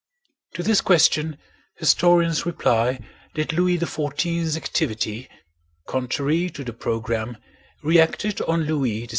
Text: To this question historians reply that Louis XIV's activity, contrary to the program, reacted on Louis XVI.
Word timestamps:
To 0.55 0.63
this 0.63 0.81
question 0.81 1.37
historians 1.77 2.43
reply 2.43 3.01
that 3.35 3.53
Louis 3.53 3.77
XIV's 3.77 4.57
activity, 4.57 5.29
contrary 5.87 6.49
to 6.49 6.63
the 6.63 6.73
program, 6.73 7.37
reacted 7.83 8.41
on 8.41 8.63
Louis 8.63 9.03
XVI. 9.03 9.09